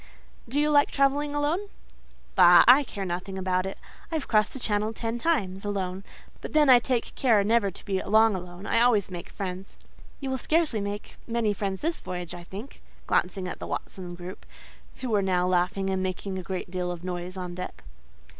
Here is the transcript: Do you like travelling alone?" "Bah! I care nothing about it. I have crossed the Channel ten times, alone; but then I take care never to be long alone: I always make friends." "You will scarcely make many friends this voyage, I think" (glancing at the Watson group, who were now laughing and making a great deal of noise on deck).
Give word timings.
Do 0.49 0.59
you 0.59 0.71
like 0.71 0.89
travelling 0.89 1.35
alone?" 1.35 1.69
"Bah! 2.33 2.65
I 2.67 2.83
care 2.83 3.05
nothing 3.05 3.37
about 3.37 3.67
it. 3.67 3.77
I 4.11 4.15
have 4.15 4.27
crossed 4.27 4.53
the 4.53 4.59
Channel 4.59 4.93
ten 4.93 5.19
times, 5.19 5.63
alone; 5.63 6.03
but 6.41 6.53
then 6.53 6.71
I 6.71 6.79
take 6.79 7.13
care 7.13 7.43
never 7.43 7.69
to 7.69 7.85
be 7.85 8.01
long 8.01 8.33
alone: 8.33 8.65
I 8.65 8.81
always 8.81 9.11
make 9.11 9.29
friends." 9.29 9.77
"You 10.19 10.31
will 10.31 10.39
scarcely 10.39 10.81
make 10.81 11.17
many 11.27 11.53
friends 11.53 11.81
this 11.81 11.97
voyage, 11.97 12.33
I 12.33 12.41
think" 12.43 12.81
(glancing 13.05 13.47
at 13.47 13.59
the 13.59 13.67
Watson 13.67 14.15
group, 14.15 14.43
who 15.01 15.09
were 15.11 15.21
now 15.21 15.45
laughing 15.45 15.91
and 15.91 16.01
making 16.01 16.39
a 16.39 16.41
great 16.41 16.71
deal 16.71 16.89
of 16.91 17.03
noise 17.03 17.37
on 17.37 17.53
deck). 17.53 17.83